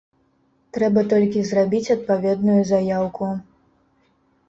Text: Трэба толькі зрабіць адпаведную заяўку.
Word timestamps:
Трэба 0.77 1.03
толькі 1.11 1.45
зрабіць 1.51 1.93
адпаведную 1.99 2.59
заяўку. 2.73 3.33